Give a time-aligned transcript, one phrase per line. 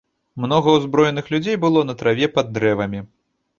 [0.45, 3.07] Многа ўзброеных людзей было на траве пад дрэвамі.